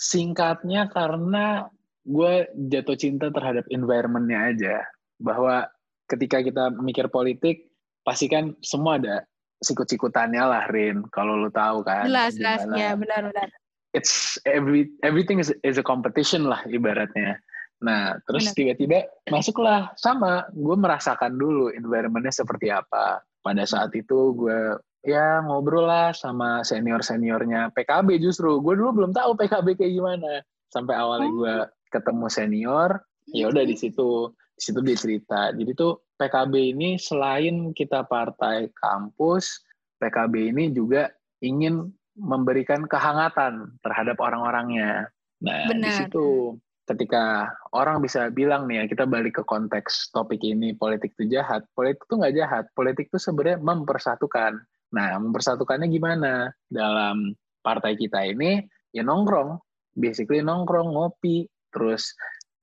singkatnya 0.00 0.88
karena 0.88 1.68
gue 2.06 2.48
jatuh 2.72 2.96
cinta 2.96 3.28
terhadap 3.28 3.68
environmentnya 3.68 4.38
aja. 4.54 4.76
Bahwa 5.20 5.68
ketika 6.06 6.42
kita 6.42 6.70
mikir 6.78 7.10
politik, 7.10 7.70
pasti 8.06 8.30
kan 8.30 8.54
semua 8.62 8.98
ada 8.98 9.26
sikut-sikutannya 9.62 10.42
lah, 10.42 10.64
Rin. 10.70 11.06
Kalau 11.10 11.38
lu 11.38 11.50
tahu 11.50 11.82
kan. 11.82 12.06
Jelas, 12.06 12.38
jelas. 12.38 12.62
Ya, 12.74 12.94
benar-benar. 12.94 13.50
It's 13.96 14.36
every 14.44 14.92
everything 15.00 15.40
is 15.40 15.48
is 15.64 15.80
a 15.80 15.84
competition 15.86 16.44
lah 16.44 16.60
ibaratnya. 16.68 17.40
Nah, 17.80 18.16
terus 18.24 18.52
tiba-tiba 18.56 19.08
masuklah 19.28 19.92
sama, 20.00 20.48
gue 20.52 20.76
merasakan 20.76 21.36
dulu 21.36 21.72
environmentnya 21.72 22.32
seperti 22.32 22.72
apa. 22.72 23.20
Pada 23.40 23.64
saat 23.68 23.92
itu 23.96 24.32
gue 24.36 24.80
ya 25.06 25.44
ngobrol 25.44 25.86
lah 25.86 26.10
sama 26.12 26.64
senior-seniornya 26.64 27.72
PKB 27.72 28.20
justru. 28.20 28.60
Gue 28.60 28.76
dulu 28.76 29.04
belum 29.04 29.12
tahu 29.16 29.36
PKB 29.36 29.76
kayak 29.76 29.92
gimana. 29.92 30.32
Sampai 30.72 30.96
awalnya 30.96 31.30
gue 31.32 31.54
oh. 31.64 31.66
ketemu 31.92 32.26
senior, 32.28 32.90
ya 33.32 33.48
udah 33.48 33.64
di 33.64 33.76
situ 33.76 34.32
di 34.56 34.60
situ 34.64 34.80
dia 34.80 34.96
cerita. 34.96 35.40
Jadi 35.52 35.70
tuh 35.76 36.00
PKB 36.16 36.72
ini 36.72 36.96
selain 36.96 37.76
kita 37.76 38.08
partai 38.08 38.72
kampus, 38.72 39.60
PKB 40.00 40.56
ini 40.56 40.72
juga 40.72 41.12
ingin 41.44 41.92
memberikan 42.16 42.88
kehangatan 42.88 43.76
terhadap 43.84 44.16
orang-orangnya. 44.16 45.12
Nah, 45.44 45.68
Benar. 45.68 45.84
di 45.84 45.90
situ 45.92 46.56
ketika 46.86 47.50
orang 47.74 47.98
bisa 47.98 48.30
bilang 48.30 48.70
nih 48.70 48.82
ya 48.82 48.84
kita 48.86 49.04
balik 49.04 49.42
ke 49.42 49.44
konteks 49.44 50.14
topik 50.14 50.38
ini 50.46 50.72
politik 50.72 51.12
itu 51.18 51.34
jahat 51.34 51.66
politik 51.74 52.06
itu 52.06 52.14
nggak 52.14 52.36
jahat 52.38 52.64
politik 52.78 53.10
itu 53.10 53.18
sebenarnya 53.18 53.58
mempersatukan 53.58 54.62
nah 54.94 55.18
mempersatukannya 55.18 55.90
gimana 55.90 56.54
dalam 56.70 57.34
partai 57.66 57.98
kita 57.98 58.22
ini 58.22 58.62
ya 58.94 59.02
nongkrong 59.02 59.58
basically 59.98 60.38
nongkrong 60.38 60.94
ngopi 60.94 61.50
terus 61.74 62.14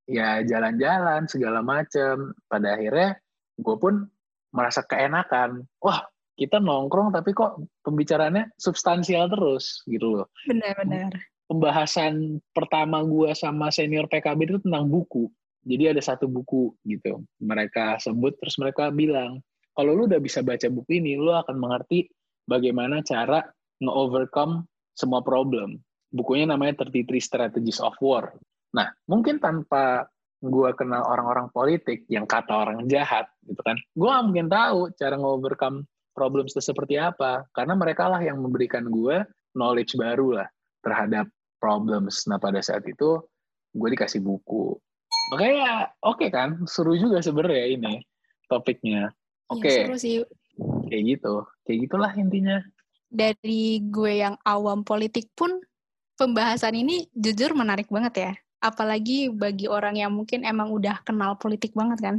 ya 0.10 0.44
jalan-jalan 0.44 1.26
segala 1.30 1.64
macam 1.64 2.36
pada 2.52 2.76
akhirnya 2.76 3.18
gue 3.60 3.76
pun 3.80 4.04
merasa 4.52 4.84
keenakan 4.84 5.64
wah 5.80 6.04
kita 6.34 6.58
nongkrong 6.58 7.14
tapi 7.14 7.32
kok 7.32 7.62
pembicaraannya 7.86 8.52
substansial 8.58 9.30
terus 9.30 9.86
gitu 9.86 10.18
loh 10.22 10.28
benar-benar 10.50 11.14
pembahasan 11.48 12.40
pertama 12.56 13.04
gue 13.04 13.30
sama 13.36 13.70
senior 13.70 14.08
PKB 14.08 14.40
itu 14.50 14.58
tentang 14.66 14.90
buku. 14.90 15.28
Jadi 15.64 15.96
ada 15.96 16.02
satu 16.02 16.28
buku 16.28 16.74
gitu. 16.84 17.24
Mereka 17.40 18.02
sebut 18.02 18.36
terus 18.42 18.58
mereka 18.60 18.92
bilang, 18.92 19.40
kalau 19.78 19.96
lu 19.96 20.10
udah 20.10 20.20
bisa 20.20 20.44
baca 20.44 20.68
buku 20.68 21.00
ini, 21.00 21.16
lu 21.16 21.32
akan 21.32 21.56
mengerti 21.56 22.10
bagaimana 22.50 23.00
cara 23.06 23.46
nge-overcome 23.80 24.68
semua 24.98 25.24
problem. 25.24 25.80
Bukunya 26.10 26.50
namanya 26.50 26.84
33 26.86 27.22
Strategies 27.22 27.80
of 27.80 27.96
War. 28.02 28.34
Nah, 28.74 28.90
mungkin 29.06 29.38
tanpa 29.38 30.10
gue 30.44 30.70
kenal 30.76 31.08
orang-orang 31.08 31.48
politik 31.56 32.04
yang 32.12 32.28
kata 32.28 32.52
orang 32.68 32.84
jahat 32.92 33.30
gitu 33.48 33.62
kan, 33.64 33.80
gue 33.80 34.10
gak 34.10 34.26
mungkin 34.28 34.52
tahu 34.52 34.92
cara 35.00 35.16
nge-overcome 35.16 35.88
problem 36.12 36.46
itu 36.50 36.60
seperti 36.60 37.00
apa. 37.00 37.46
Karena 37.56 37.78
mereka 37.78 38.10
lah 38.10 38.20
yang 38.20 38.42
memberikan 38.42 38.90
gue 38.90 39.24
knowledge 39.56 39.96
baru 39.96 40.44
lah 40.44 40.48
terhadap 40.84 41.30
problems. 41.62 42.28
Nah 42.28 42.42
pada 42.42 42.60
saat 42.60 42.84
itu 42.90 43.22
gue 43.74 43.90
dikasih 43.96 44.20
buku. 44.20 44.76
Makanya 45.32 45.94
oke 46.04 46.28
okay 46.28 46.30
kan, 46.34 46.62
seru 46.68 46.98
juga 47.00 47.24
sebenarnya 47.24 47.66
ini 47.80 47.94
topiknya. 48.52 49.10
Iya, 49.10 49.54
oke. 49.54 49.62
Okay. 49.64 49.72
Ya, 49.74 49.82
seru 49.88 49.98
sih. 49.98 50.16
Kayak 50.90 51.04
gitu, 51.18 51.34
kayak 51.66 51.78
gitulah 51.90 52.12
intinya. 52.14 52.58
Dari 53.10 53.82
gue 53.90 54.14
yang 54.22 54.36
awam 54.46 54.86
politik 54.86 55.30
pun 55.34 55.62
pembahasan 56.18 56.78
ini 56.78 57.10
jujur 57.14 57.58
menarik 57.58 57.90
banget 57.90 58.14
ya. 58.18 58.34
Apalagi 58.64 59.28
bagi 59.28 59.68
orang 59.68 60.00
yang 60.00 60.16
mungkin 60.16 60.48
emang 60.48 60.72
udah 60.72 61.04
kenal 61.04 61.36
politik 61.36 61.76
banget 61.76 62.00
kan. 62.00 62.16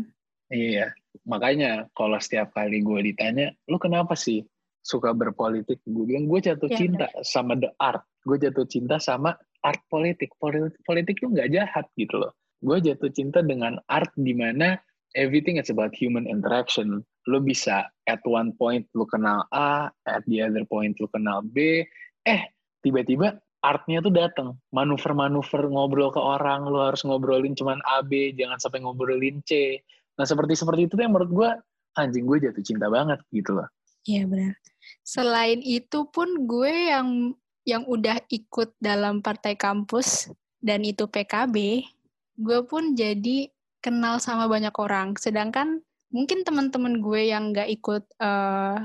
Iya, 0.53 0.93
makanya 1.25 1.89
kalau 1.97 2.21
setiap 2.21 2.53
kali 2.53 2.85
gue 2.85 3.01
ditanya, 3.01 3.49
lu 3.65 3.81
kenapa 3.81 4.13
sih 4.13 4.45
suka 4.85 5.17
berpolitik? 5.17 5.81
Gue 5.89 6.05
bilang 6.05 6.29
gue 6.29 6.45
jatuh 6.45 6.69
ya, 6.69 6.77
cinta 6.77 7.09
bener. 7.09 7.25
sama 7.25 7.57
the 7.57 7.73
art 7.81 8.05
gue 8.25 8.37
jatuh 8.41 8.67
cinta 8.67 8.97
sama 8.97 9.37
art 9.61 9.81
politik. 9.93 10.33
Politik, 10.41 10.81
politik 10.85 11.21
tuh 11.21 11.31
nggak 11.33 11.53
jahat 11.53 11.87
gitu 11.95 12.25
loh. 12.25 12.33
Gue 12.65 12.81
jatuh 12.81 13.13
cinta 13.13 13.45
dengan 13.45 13.77
art 13.93 14.11
di 14.17 14.33
mana 14.33 14.81
everything 15.13 15.61
is 15.61 15.69
about 15.69 15.93
human 15.93 16.25
interaction. 16.25 17.05
Lo 17.29 17.41
bisa 17.41 17.89
at 18.09 18.21
one 18.25 18.57
point 18.57 18.85
lo 18.97 19.05
kenal 19.09 19.45
A, 19.53 19.93
at 20.09 20.25
the 20.29 20.41
other 20.41 20.65
point 20.65 20.97
lo 21.01 21.09
kenal 21.13 21.45
B. 21.45 21.85
Eh, 22.25 22.43
tiba-tiba 22.81 23.37
artnya 23.65 24.05
tuh 24.05 24.13
datang. 24.13 24.61
Manuver-manuver 24.77 25.73
ngobrol 25.73 26.13
ke 26.13 26.21
orang, 26.21 26.69
lo 26.69 26.85
harus 26.85 27.01
ngobrolin 27.09 27.57
cuman 27.57 27.81
A, 27.89 28.05
B, 28.05 28.37
jangan 28.37 28.61
sampai 28.61 28.85
ngobrolin 28.85 29.41
C. 29.49 29.81
Nah, 30.21 30.29
seperti-seperti 30.29 30.85
itu 30.85 30.93
tuh 31.01 31.03
yang 31.09 31.17
menurut 31.17 31.33
gue, 31.33 31.51
anjing 31.97 32.29
gue 32.29 32.39
jatuh 32.45 32.61
cinta 32.61 32.93
banget 32.93 33.19
gitu 33.33 33.57
loh. 33.57 33.69
Iya 34.05 34.29
benar. 34.29 34.53
Selain 35.01 35.65
itu 35.65 36.05
pun 36.13 36.45
gue 36.45 36.93
yang 36.93 37.33
yang 37.65 37.89
udah 37.89 38.21
ikut 38.29 38.77
dalam 38.77 39.25
partai 39.25 39.57
kampus 39.57 40.29
dan 40.61 40.85
itu 40.85 41.09
PKB, 41.09 41.89
gue 42.37 42.61
pun 42.69 42.93
jadi 42.93 43.49
kenal 43.81 44.21
sama 44.21 44.45
banyak 44.45 44.77
orang. 44.77 45.17
Sedangkan 45.17 45.81
mungkin 46.13 46.45
teman-teman 46.45 47.01
gue 47.01 47.33
yang 47.33 47.57
nggak 47.57 47.73
ikut 47.81 48.05
uh, 48.21 48.77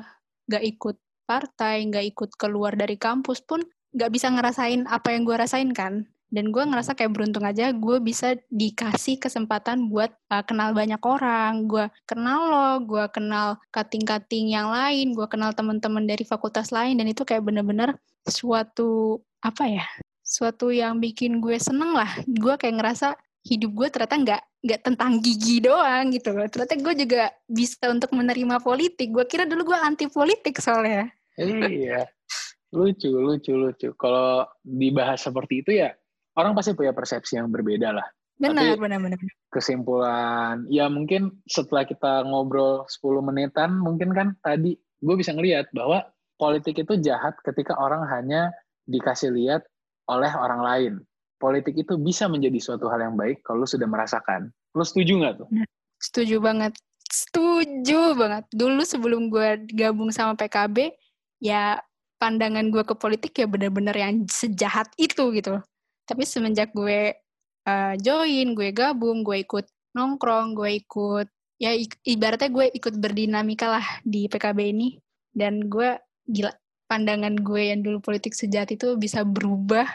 nggak 0.48 0.64
ikut 0.64 0.98
partai, 1.28 1.84
nggak 1.92 2.16
ikut 2.16 2.32
keluar 2.40 2.80
dari 2.80 2.96
kampus 2.96 3.44
pun 3.44 3.60
nggak 3.94 4.12
bisa 4.14 4.28
ngerasain 4.30 4.86
apa 4.86 5.14
yang 5.14 5.24
gue 5.26 5.36
rasain 5.36 5.72
kan. 5.74 6.06
Dan 6.30 6.54
gue 6.54 6.62
ngerasa 6.62 6.94
kayak 6.94 7.18
beruntung 7.18 7.42
aja 7.42 7.74
gue 7.74 7.98
bisa 8.06 8.38
dikasih 8.54 9.18
kesempatan 9.18 9.90
buat 9.90 10.14
uh, 10.30 10.46
kenal 10.46 10.78
banyak 10.78 11.02
orang. 11.02 11.66
Gue 11.66 11.90
kenal 12.06 12.40
lo, 12.54 12.70
gue 12.86 13.06
kenal 13.10 13.58
kating-kating 13.74 14.54
yang 14.54 14.70
lain, 14.70 15.18
gue 15.18 15.26
kenal 15.26 15.58
teman-teman 15.58 16.06
dari 16.06 16.22
fakultas 16.22 16.70
lain, 16.70 17.02
dan 17.02 17.10
itu 17.10 17.26
kayak 17.26 17.42
bener-bener 17.42 17.98
suatu 18.30 19.18
apa 19.42 19.66
ya 19.66 19.86
suatu 20.22 20.70
yang 20.70 21.02
bikin 21.02 21.42
gue 21.42 21.58
seneng 21.58 21.98
lah. 21.98 22.22
Gue 22.30 22.54
kayak 22.62 22.78
ngerasa 22.78 23.18
hidup 23.42 23.74
gue 23.74 23.88
ternyata 23.90 24.16
nggak 24.22 24.42
nggak 24.60 24.82
tentang 24.86 25.12
gigi 25.26 25.66
doang 25.66 26.14
gitu 26.14 26.30
loh. 26.38 26.46
Ternyata 26.46 26.78
gue 26.78 26.94
juga 27.10 27.24
bisa 27.50 27.90
untuk 27.90 28.14
menerima 28.14 28.62
politik. 28.62 29.10
Gue 29.10 29.26
kira 29.26 29.50
dulu 29.50 29.74
gue 29.74 29.78
anti 29.82 30.06
politik 30.06 30.62
soalnya. 30.62 31.10
Iya 31.42 32.06
lucu 32.74 33.10
lucu 33.10 33.54
lucu 33.56 33.90
kalau 33.98 34.46
dibahas 34.62 35.22
seperti 35.22 35.66
itu 35.66 35.72
ya 35.82 35.94
orang 36.38 36.54
pasti 36.54 36.78
punya 36.78 36.94
persepsi 36.94 37.38
yang 37.42 37.50
berbeda 37.50 37.90
lah 37.94 38.08
benar 38.40 38.78
Tapi, 38.78 38.82
benar 38.82 39.00
benar 39.04 39.20
kesimpulan 39.52 40.64
ya 40.72 40.88
mungkin 40.88 41.42
setelah 41.50 41.84
kita 41.84 42.24
ngobrol 42.24 42.86
10 42.88 43.26
menitan 43.26 43.76
mungkin 43.82 44.14
kan 44.16 44.28
tadi 44.46 44.78
gue 45.00 45.16
bisa 45.16 45.32
ngelihat 45.32 45.72
bahwa 45.72 46.08
politik 46.40 46.80
itu 46.80 46.96
jahat 47.04 47.36
ketika 47.44 47.76
orang 47.76 48.08
hanya 48.08 48.52
dikasih 48.88 49.36
lihat 49.36 49.68
oleh 50.10 50.32
orang 50.34 50.62
lain. 50.64 50.94
Politik 51.40 51.76
itu 51.76 51.96
bisa 51.96 52.28
menjadi 52.28 52.60
suatu 52.60 52.92
hal 52.92 53.00
yang 53.00 53.16
baik 53.16 53.44
kalau 53.44 53.64
lu 53.64 53.68
sudah 53.70 53.88
merasakan. 53.88 54.52
Lu 54.76 54.84
setuju 54.84 55.24
nggak 55.24 55.34
tuh? 55.40 55.48
Setuju 56.00 56.36
banget. 56.44 56.74
Setuju 57.08 58.18
banget. 58.18 58.44
Dulu 58.52 58.82
sebelum 58.84 59.32
gue 59.32 59.64
gabung 59.72 60.12
sama 60.12 60.36
PKB, 60.36 60.92
ya 61.40 61.80
pandangan 62.20 62.68
gue 62.70 62.84
ke 62.84 62.96
politik 63.00 63.34
ya 63.40 63.48
bener-bener 63.48 63.96
yang 63.96 64.28
sejahat 64.28 64.92
itu 65.00 65.32
gitu. 65.34 65.64
Tapi 66.04 66.24
semenjak 66.28 66.76
gue 66.76 67.16
uh, 67.66 67.94
join, 67.98 68.54
gue 68.54 68.70
gabung, 68.76 69.24
gue 69.24 69.42
ikut 69.42 69.66
nongkrong, 69.96 70.54
gue 70.54 70.84
ikut 70.84 71.28
ya 71.60 71.76
ibaratnya 72.08 72.50
gue 72.52 72.66
ikut 72.72 72.96
berdinamika 72.96 73.68
lah 73.68 73.86
di 74.08 74.32
PKB 74.32 74.60
ini 74.72 74.96
dan 75.36 75.68
gue 75.68 76.00
gila 76.24 76.56
pandangan 76.88 77.36
gue 77.36 77.62
yang 77.76 77.84
dulu 77.84 78.00
politik 78.00 78.32
sejati 78.32 78.80
itu 78.80 78.96
bisa 78.96 79.28
berubah 79.28 79.86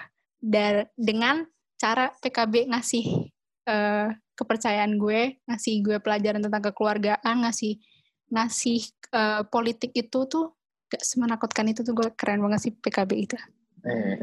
dar 0.45 0.93
dengan 0.95 1.49
cara 1.81 2.13
PKB 2.21 2.69
ngasih 2.69 3.33
uh, 3.67 4.13
kepercayaan 4.37 5.01
gue, 5.01 5.41
ngasih 5.49 5.75
gue 5.81 5.97
pelajaran 6.03 6.43
tentang 6.43 6.63
kekeluargaan, 6.71 7.49
ngasih 7.49 7.81
ngasih 8.31 8.81
uh, 9.15 9.43
politik 9.49 9.95
itu 9.95 10.27
tuh 10.27 10.53
gak 10.91 11.03
semenakutkan 11.03 11.67
itu 11.71 11.81
tuh 11.83 11.95
gue 11.97 12.09
keren 12.15 12.45
banget 12.45 12.71
sih 12.71 12.73
PKB 12.73 13.11
itu. 13.17 13.37
Eh, 13.85 14.17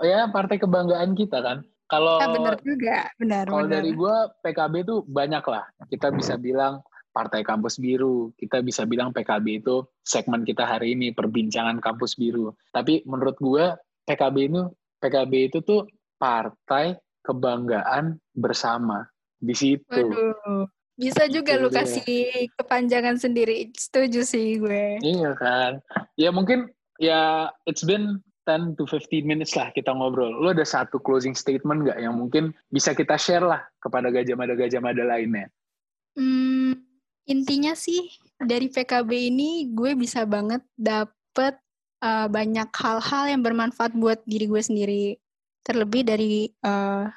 oh 0.00 0.04
ya 0.04 0.28
partai 0.32 0.56
kebanggaan 0.56 1.12
kita 1.12 1.40
kan. 1.44 1.64
Kalau 1.84 2.16
ya, 2.16 2.32
benar 2.32 2.56
juga, 2.64 2.96
benar. 3.20 3.44
Kalau 3.44 3.68
dari 3.68 3.90
gue 3.92 4.16
PKB 4.40 4.74
tuh 4.88 5.00
banyak 5.04 5.44
lah. 5.44 5.64
Kita 5.92 6.08
bisa 6.08 6.40
bilang 6.40 6.80
Partai 7.14 7.46
Kampus 7.46 7.78
Biru, 7.78 8.34
kita 8.34 8.58
bisa 8.64 8.88
bilang 8.88 9.14
PKB 9.14 9.62
itu 9.62 9.86
segmen 10.02 10.42
kita 10.42 10.66
hari 10.66 10.96
ini 10.96 11.12
perbincangan 11.12 11.78
Kampus 11.78 12.16
Biru. 12.18 12.56
Tapi 12.72 13.04
menurut 13.06 13.36
gue 13.38 13.64
PKB 14.08 14.36
itu 14.50 14.62
PKB 14.98 15.32
itu 15.52 15.58
tuh 15.62 15.86
partai 16.16 16.96
kebanggaan 17.22 18.16
bersama 18.32 19.04
di 19.38 19.54
situ. 19.54 20.04
Waduh. 20.10 20.66
Bisa 20.94 21.26
juga 21.26 21.58
lu 21.58 21.70
kasih 21.74 22.50
kepanjangan 22.54 23.18
sendiri. 23.18 23.70
Setuju 23.74 24.22
sih 24.22 24.62
gue. 24.62 25.02
Iya 25.02 25.34
kan. 25.34 25.82
Ya 26.14 26.30
mungkin 26.30 26.70
ya 27.02 27.50
it's 27.66 27.82
been 27.82 28.22
10 28.46 28.76
to 28.78 28.84
15 28.86 29.26
minutes 29.26 29.56
lah 29.58 29.72
kita 29.74 29.90
ngobrol. 29.90 30.30
Lu 30.30 30.52
ada 30.52 30.62
satu 30.62 31.00
closing 31.02 31.34
statement 31.34 31.88
nggak 31.88 31.98
yang 31.98 32.14
mungkin 32.14 32.54
bisa 32.70 32.94
kita 32.94 33.18
share 33.18 33.42
lah 33.42 33.64
kepada 33.82 34.12
gajah 34.12 34.36
mada-gajah 34.38 34.80
mada 34.84 35.02
lainnya? 35.02 35.50
Hmm, 36.14 36.78
intinya 37.26 37.74
sih 37.74 38.06
dari 38.38 38.70
PKB 38.70 39.10
ini 39.34 39.50
gue 39.74 39.98
bisa 39.98 40.22
banget 40.28 40.62
dapet 40.78 41.58
uh, 42.04 42.30
banyak 42.30 42.70
hal-hal 42.70 43.24
yang 43.34 43.42
bermanfaat 43.42 43.96
buat 43.96 44.22
diri 44.28 44.46
gue 44.46 44.62
sendiri. 44.62 45.04
Terlebih 45.64 46.06
dari 46.06 46.52
uh, 46.62 47.08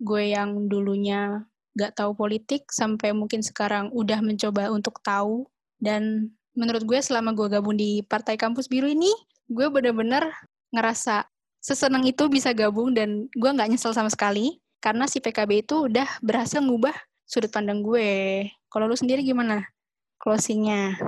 gue 0.00 0.22
yang 0.32 0.66
dulunya 0.66 1.44
gak 1.74 1.98
tahu 1.98 2.14
politik 2.14 2.70
sampai 2.70 3.10
mungkin 3.10 3.42
sekarang 3.42 3.90
udah 3.90 4.22
mencoba 4.22 4.70
untuk 4.70 5.02
tahu 5.02 5.46
dan 5.82 6.30
menurut 6.54 6.86
gue 6.86 6.98
selama 7.02 7.34
gue 7.34 7.50
gabung 7.50 7.74
di 7.74 8.00
Partai 8.06 8.38
Kampus 8.38 8.70
Biru 8.70 8.86
ini 8.86 9.10
gue 9.50 9.66
bener-bener 9.68 10.30
ngerasa 10.70 11.26
seseneng 11.58 12.06
itu 12.06 12.30
bisa 12.30 12.54
gabung 12.54 12.94
dan 12.94 13.26
gue 13.34 13.50
nggak 13.50 13.74
nyesel 13.74 13.90
sama 13.92 14.08
sekali 14.08 14.62
karena 14.78 15.08
si 15.08 15.18
PKB 15.18 15.64
itu 15.64 15.88
udah 15.88 16.06
berhasil 16.20 16.60
ngubah 16.60 16.94
sudut 17.24 17.48
pandang 17.48 17.80
gue. 17.80 18.44
Kalau 18.68 18.84
lu 18.84 18.92
sendiri 18.92 19.24
gimana 19.24 19.64
closingnya? 20.20 21.00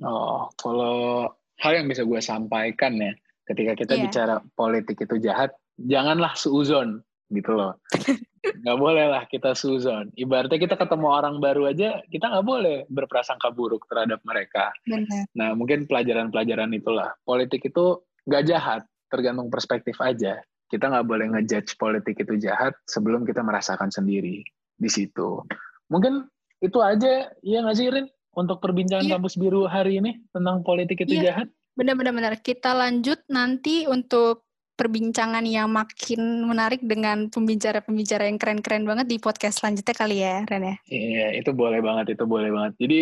Oh, 0.00 0.46
kalau 0.56 1.26
hal 1.58 1.72
yang 1.74 1.90
bisa 1.90 2.06
gue 2.06 2.22
sampaikan 2.22 2.96
ya, 2.96 3.12
ketika 3.50 3.72
kita 3.74 3.92
yeah. 3.98 4.04
bicara 4.06 4.34
politik 4.54 4.96
itu 5.02 5.18
jahat, 5.20 5.50
janganlah 5.76 6.32
seuzon 6.38 7.02
gitu 7.30 7.54
loh. 7.54 7.78
nggak 8.64 8.78
boleh 8.78 9.06
lah 9.08 9.22
kita 9.30 9.54
suzon. 9.54 10.10
Ibaratnya 10.16 10.58
kita 10.58 10.74
ketemu 10.76 11.06
orang 11.08 11.38
baru 11.38 11.70
aja, 11.70 12.02
kita 12.10 12.28
nggak 12.28 12.46
boleh 12.46 12.76
berprasangka 12.90 13.52
buruk 13.54 13.86
terhadap 13.86 14.20
mereka. 14.26 14.74
Benar. 14.84 15.28
Nah, 15.36 15.54
mungkin 15.54 15.86
pelajaran-pelajaran 15.86 16.72
itulah. 16.74 17.14
Politik 17.24 17.70
itu 17.70 18.02
nggak 18.26 18.44
jahat, 18.50 18.82
tergantung 19.08 19.48
perspektif 19.48 19.96
aja. 20.02 20.42
Kita 20.70 20.90
nggak 20.90 21.06
boleh 21.06 21.26
ngejudge 21.34 21.76
politik 21.78 22.22
itu 22.22 22.38
jahat 22.38 22.74
sebelum 22.86 23.26
kita 23.26 23.42
merasakan 23.42 23.90
sendiri 23.90 24.42
di 24.78 24.90
situ. 24.90 25.42
Mungkin 25.90 26.26
itu 26.62 26.78
aja, 26.80 27.30
ya 27.42 27.58
nggak 27.64 27.76
sih, 27.76 27.90
Rin? 27.90 28.06
Untuk 28.30 28.62
perbincangan 28.62 29.10
iya. 29.10 29.18
kampus 29.18 29.34
biru 29.34 29.66
hari 29.66 29.98
ini 29.98 30.22
tentang 30.30 30.62
politik 30.62 31.02
itu 31.02 31.18
iya. 31.18 31.34
jahat. 31.34 31.48
Benar-benar. 31.74 32.38
Kita 32.38 32.76
lanjut 32.76 33.26
nanti 33.26 33.90
untuk 33.90 34.49
perbincangan 34.80 35.44
yang 35.44 35.68
makin 35.68 36.48
menarik 36.48 36.80
dengan 36.80 37.28
pembicara-pembicara 37.28 38.24
yang 38.24 38.40
keren-keren 38.40 38.88
banget 38.88 39.12
di 39.12 39.20
podcast 39.20 39.60
selanjutnya 39.60 39.92
kali 39.92 40.24
ya, 40.24 40.40
Ren 40.48 40.64
ya? 40.64 40.76
Iya, 40.88 41.26
itu 41.36 41.52
boleh 41.52 41.84
banget, 41.84 42.16
itu 42.16 42.24
boleh 42.24 42.48
banget. 42.48 42.72
Jadi 42.80 43.00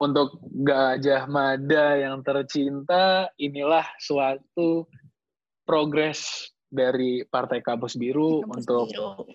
untuk 0.00 0.40
Gajah 0.40 1.28
Mada 1.28 2.00
yang 2.00 2.24
tercinta, 2.24 3.28
inilah 3.36 3.84
suatu 4.00 4.88
progres 5.68 6.48
dari 6.72 7.20
Partai 7.28 7.60
Kampus 7.60 8.00
Biru 8.00 8.40
Kampus 8.40 8.64
untuk 8.64 8.86
Biru. 8.88 9.28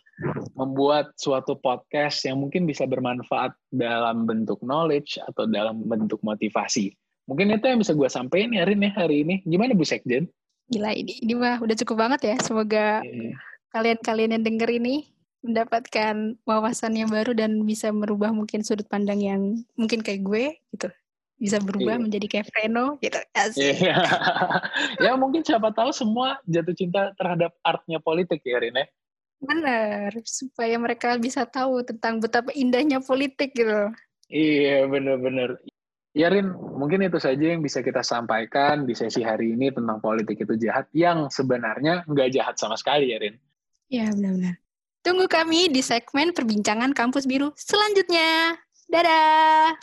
membuat 0.58 1.13
suatu 1.21 1.54
podcast 1.62 2.25
yang 2.25 2.41
mungkin 2.41 2.65
bisa 2.65 2.89
bermanfaat 2.89 3.54
dalam 3.69 4.25
bentuk 4.25 4.58
knowledge 4.65 5.21
atau 5.21 5.45
dalam 5.45 5.86
bentuk 5.86 6.17
motivasi. 6.25 6.89
Mungkin 7.30 7.54
itu 7.54 7.69
yang 7.69 7.78
bisa 7.78 7.93
gue 7.93 8.10
sampaikan 8.10 8.58
ya 8.58 8.65
Rin 8.65 8.82
ya 8.82 8.91
hari 8.97 9.21
ini. 9.21 9.45
Gimana 9.45 9.78
Bu 9.78 9.86
Sekjen? 9.86 10.25
Gila 10.67 10.91
ini, 10.91 11.23
ini 11.23 11.34
mah 11.36 11.63
udah 11.63 11.75
cukup 11.80 11.95
banget 12.08 12.21
ya. 12.34 12.36
Semoga 12.43 12.99
iya. 13.03 13.36
kalian-kalian 13.71 14.36
yang 14.36 14.43
denger 14.43 14.69
ini 14.71 15.08
mendapatkan 15.45 16.36
wawasan 16.43 16.99
yang 16.99 17.08
baru 17.08 17.32
dan 17.32 17.63
bisa 17.63 17.88
merubah 17.93 18.36
mungkin 18.36 18.67
sudut 18.67 18.84
pandang 18.91 19.23
yang 19.23 19.41
mungkin 19.80 20.03
kayak 20.03 20.27
gue 20.27 20.60
gitu. 20.75 20.91
Bisa 21.38 21.62
berubah 21.62 21.95
yeah. 21.95 22.03
menjadi 22.03 22.27
kayak 22.27 22.47
Freno 22.49 22.97
gitu. 22.99 23.21
Asik. 23.32 23.77
Yeah. 23.80 24.01
ya 25.06 25.13
mungkin 25.15 25.45
siapa 25.45 25.71
tahu 25.71 25.93
semua 25.93 26.41
jatuh 26.49 26.73
cinta 26.75 27.13
terhadap 27.15 27.56
artnya 27.62 28.01
politik 28.01 28.43
ya 28.43 28.60
Rine. 28.60 28.89
Benar, 29.38 30.17
supaya 30.25 30.82
mereka 30.82 31.13
bisa 31.21 31.45
tahu 31.45 31.86
tentang 31.86 32.17
betapa 32.17 32.49
indahnya 32.58 32.97
politik 32.97 33.53
gitu. 33.53 33.93
Iya, 34.34 34.89
benar-benar. 34.89 35.62
Ya 36.17 36.34
Rin, 36.34 36.49
mungkin 36.49 37.06
itu 37.06 37.21
saja 37.21 37.38
yang 37.38 37.62
bisa 37.62 37.86
kita 37.86 38.01
sampaikan 38.01 38.89
di 38.89 38.97
sesi 38.97 39.21
hari 39.21 39.53
ini 39.53 39.69
tentang 39.69 40.01
politik 40.01 40.41
itu 40.41 40.58
jahat 40.58 40.89
yang 40.89 41.30
sebenarnya 41.30 42.01
nggak 42.10 42.34
jahat 42.34 42.58
sama 42.58 42.73
sekali 42.73 43.13
ya 43.13 43.21
Rin. 43.21 43.38
Ya 43.86 44.10
benar-benar. 44.10 44.58
Tunggu 45.06 45.30
kami 45.30 45.69
di 45.69 45.86
segmen 45.86 46.34
perbincangan 46.34 46.97
kampus 46.97 47.30
biru 47.30 47.53
selanjutnya. 47.53 48.58
Dadah! 48.89 49.77